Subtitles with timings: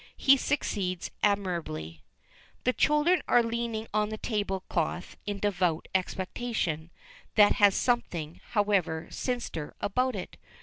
[0.17, 2.01] He succeeds admirably.
[2.63, 6.89] The children are leaning on the table cloth in devout expectation,
[7.35, 10.37] that has something, however, sinister about it.